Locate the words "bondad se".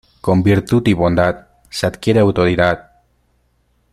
0.93-1.85